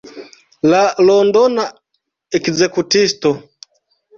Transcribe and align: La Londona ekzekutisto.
La 0.73 0.79
Londona 1.09 1.67
ekzekutisto. 2.41 3.37